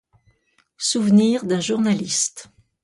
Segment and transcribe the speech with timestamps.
[0.79, 2.49] Souvenirs d'un Journaliste.